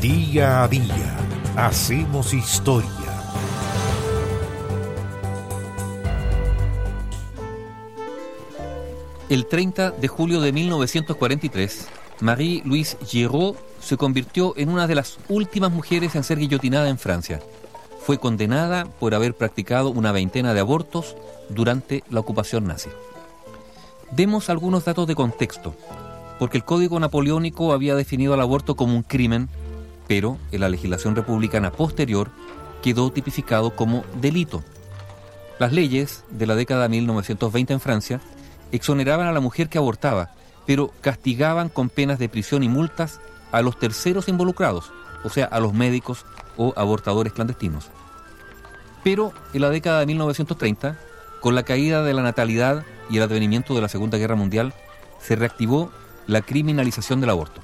[0.00, 1.18] Día a día
[1.56, 2.88] hacemos historia.
[9.28, 11.88] El 30 de julio de 1943,
[12.20, 17.40] Marie-Louise Giraud se convirtió en una de las últimas mujeres en ser guillotinada en Francia.
[18.00, 21.16] Fue condenada por haber practicado una veintena de abortos
[21.48, 22.90] durante la ocupación nazi.
[24.12, 25.74] Demos algunos datos de contexto,
[26.38, 29.48] porque el Código Napoleónico había definido al aborto como un crimen,
[30.08, 32.30] pero en la legislación republicana posterior
[32.82, 34.64] quedó tipificado como delito.
[35.60, 38.20] Las leyes de la década de 1920 en Francia
[38.72, 40.30] exoneraban a la mujer que abortaba,
[40.66, 43.20] pero castigaban con penas de prisión y multas
[43.52, 44.92] a los terceros involucrados,
[45.24, 46.24] o sea, a los médicos
[46.56, 47.88] o abortadores clandestinos.
[49.04, 50.98] Pero en la década de 1930,
[51.40, 54.74] con la caída de la natalidad y el advenimiento de la Segunda Guerra Mundial,
[55.20, 55.90] se reactivó
[56.26, 57.62] la criminalización del aborto.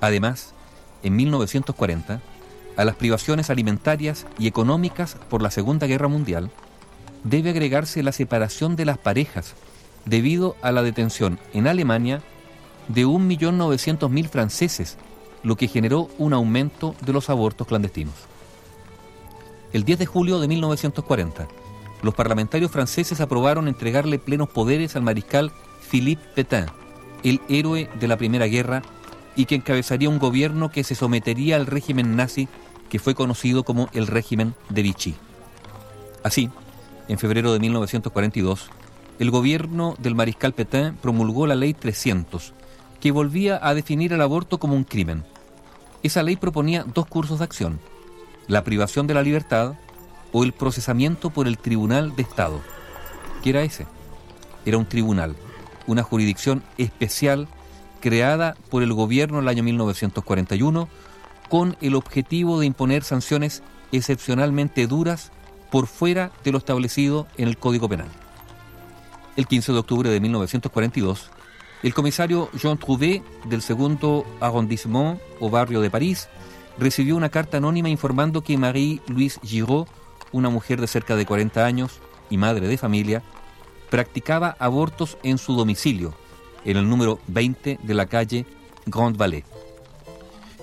[0.00, 0.54] Además,
[1.02, 2.20] en 1940,
[2.76, 6.50] a las privaciones alimentarias y económicas por la Segunda Guerra Mundial,
[7.24, 9.54] debe agregarse la separación de las parejas
[10.04, 12.22] debido a la detención en Alemania
[12.88, 14.96] de 1.900.000 franceses,
[15.42, 18.14] lo que generó un aumento de los abortos clandestinos.
[19.72, 21.46] El 10 de julio de 1940,
[22.02, 25.52] los parlamentarios franceses aprobaron entregarle plenos poderes al mariscal
[25.90, 26.66] Philippe Pétain,
[27.22, 28.82] el héroe de la Primera Guerra
[29.36, 32.48] y que encabezaría un gobierno que se sometería al régimen nazi
[32.88, 35.14] que fue conocido como el régimen de Vichy.
[36.22, 36.50] Así,
[37.08, 38.70] en febrero de 1942,
[39.18, 42.52] el gobierno del mariscal Pétain promulgó la Ley 300,
[43.00, 45.24] que volvía a definir el aborto como un crimen.
[46.02, 47.80] Esa ley proponía dos cursos de acción,
[48.46, 49.74] la privación de la libertad
[50.32, 52.60] o el procesamiento por el Tribunal de Estado.
[53.42, 53.86] ¿Qué era ese?
[54.64, 55.36] Era un tribunal,
[55.86, 57.48] una jurisdicción especial
[58.00, 60.88] creada por el gobierno en el año 1941
[61.48, 63.62] con el objetivo de imponer sanciones
[63.92, 65.32] excepcionalmente duras
[65.70, 68.08] por fuera de lo establecido en el Código Penal.
[69.36, 71.30] El 15 de octubre de 1942,
[71.82, 76.28] el comisario Jean Trouvé del segundo arrondissement o barrio de París
[76.78, 79.86] recibió una carta anónima informando que Marie-Louise Giraud,
[80.32, 83.22] una mujer de cerca de 40 años y madre de familia,
[83.90, 86.14] practicaba abortos en su domicilio,
[86.64, 88.46] en el número 20 de la calle
[88.86, 89.44] Grand Vallée.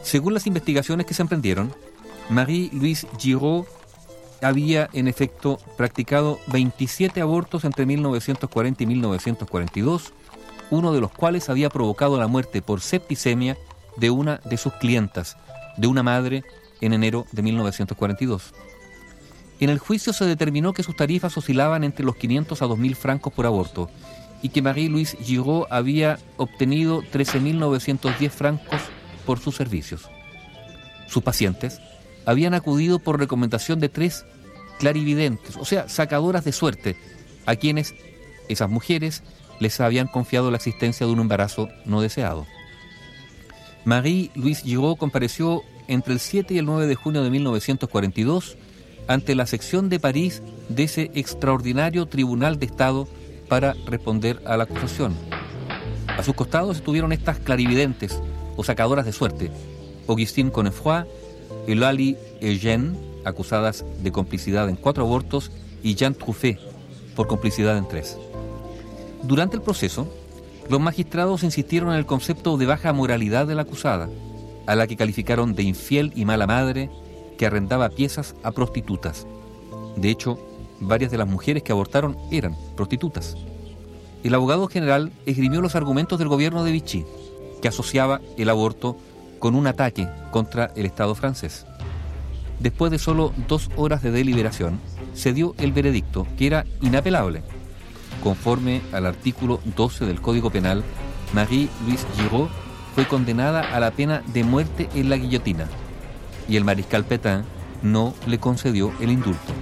[0.03, 1.73] Según las investigaciones que se emprendieron,
[2.29, 3.65] Marie-Louise Giraud
[4.41, 10.13] había en efecto practicado 27 abortos entre 1940 y 1942,
[10.69, 13.57] uno de los cuales había provocado la muerte por septicemia
[13.95, 15.37] de una de sus clientas,
[15.77, 16.43] de una madre,
[16.81, 18.53] en enero de 1942.
[19.59, 23.33] En el juicio se determinó que sus tarifas oscilaban entre los 500 a 2.000 francos
[23.33, 23.89] por aborto
[24.41, 28.81] y que Marie-Louise Giraud había obtenido 13.910 francos
[29.25, 30.09] por sus servicios.
[31.07, 31.79] Sus pacientes
[32.25, 34.25] habían acudido por recomendación de tres
[34.79, 36.97] clarividentes, o sea, sacadoras de suerte,
[37.45, 37.95] a quienes
[38.49, 39.23] esas mujeres
[39.59, 42.45] les habían confiado la existencia de un embarazo no deseado.
[43.85, 48.57] Marie-Louise Giraud compareció entre el 7 y el 9 de junio de 1942
[49.07, 53.07] ante la sección de París de ese extraordinario Tribunal de Estado
[53.47, 55.15] para responder a la acusación.
[56.17, 58.21] A sus costados estuvieron estas clarividentes
[58.55, 59.51] o sacadoras de suerte,
[60.07, 61.05] Augustine Connefroy,
[61.67, 65.51] Eulalie Eugène, acusadas de complicidad en cuatro abortos,
[65.83, 66.59] y Jean Truffet,
[67.15, 68.17] por complicidad en tres.
[69.23, 70.07] Durante el proceso,
[70.69, 74.09] los magistrados insistieron en el concepto de baja moralidad de la acusada,
[74.65, 76.89] a la que calificaron de infiel y mala madre
[77.37, 79.27] que arrendaba piezas a prostitutas.
[79.95, 80.39] De hecho,
[80.79, 83.35] varias de las mujeres que abortaron eran prostitutas.
[84.23, 87.05] El abogado general esgrimió los argumentos del gobierno de Vichy,
[87.61, 88.97] que asociaba el aborto
[89.39, 91.65] con un ataque contra el Estado francés.
[92.59, 94.79] Después de solo dos horas de deliberación,
[95.13, 97.43] se dio el veredicto, que era inapelable.
[98.23, 100.83] Conforme al artículo 12 del Código Penal,
[101.33, 102.47] Marie-Louise Giraud
[102.95, 105.67] fue condenada a la pena de muerte en la guillotina
[106.49, 107.43] y el mariscal Pétain
[107.81, 109.53] no le concedió el indulto.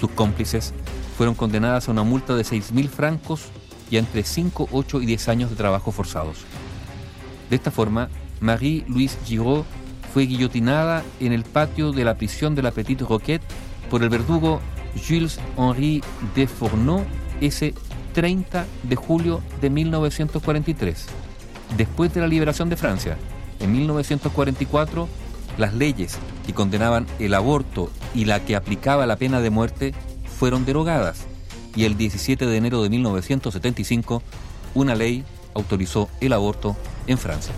[0.00, 0.74] Sus cómplices
[1.16, 3.46] fueron condenadas a una multa de 6.000 francos
[3.90, 6.38] y a entre 5, 8 y 10 años de trabajo forzados.
[7.48, 8.08] De esta forma,
[8.40, 9.64] Marie-Louise Giraud
[10.12, 13.44] fue guillotinada en el patio de la prisión de la Petite Roquette
[13.90, 14.60] por el verdugo
[15.06, 16.02] Jules-Henri
[16.34, 17.04] de Fourneau
[17.40, 17.74] ese
[18.14, 21.06] 30 de julio de 1943.
[21.76, 23.16] Después de la liberación de Francia,
[23.60, 25.08] en 1944,
[25.58, 29.94] las leyes que condenaban el aborto y la que aplicaba la pena de muerte
[30.38, 31.26] fueron derogadas
[31.76, 34.22] y el 17 de enero de 1975
[34.74, 35.24] una ley
[35.54, 36.76] autorizó el aborto
[37.06, 37.54] en Francia.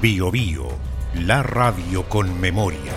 [0.00, 0.68] Bio Bio,
[1.14, 2.92] la radio con memoria.